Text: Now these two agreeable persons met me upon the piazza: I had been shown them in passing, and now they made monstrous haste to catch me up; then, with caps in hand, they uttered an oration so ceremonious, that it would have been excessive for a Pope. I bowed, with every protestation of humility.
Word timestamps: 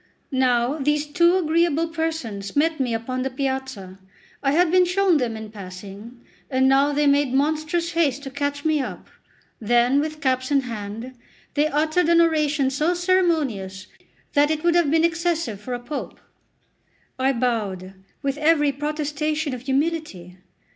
Now 0.31 0.79
these 0.79 1.05
two 1.05 1.35
agreeable 1.37 1.87
persons 1.87 2.55
met 2.55 2.79
me 2.79 2.91
upon 2.95 3.21
the 3.21 3.29
piazza: 3.29 3.99
I 4.41 4.51
had 4.53 4.71
been 4.71 4.83
shown 4.83 5.17
them 5.17 5.37
in 5.37 5.51
passing, 5.51 6.19
and 6.49 6.67
now 6.67 6.91
they 6.91 7.05
made 7.05 7.35
monstrous 7.35 7.91
haste 7.91 8.23
to 8.23 8.31
catch 8.31 8.65
me 8.65 8.81
up; 8.81 9.09
then, 9.59 9.99
with 9.99 10.19
caps 10.19 10.49
in 10.49 10.61
hand, 10.61 11.15
they 11.53 11.67
uttered 11.67 12.09
an 12.09 12.19
oration 12.19 12.71
so 12.71 12.95
ceremonious, 12.95 13.85
that 14.33 14.49
it 14.49 14.63
would 14.63 14.73
have 14.73 14.89
been 14.89 15.03
excessive 15.05 15.61
for 15.61 15.75
a 15.75 15.79
Pope. 15.79 16.19
I 17.19 17.31
bowed, 17.31 17.93
with 18.23 18.39
every 18.39 18.71
protestation 18.71 19.53
of 19.53 19.61
humility. 19.61 20.39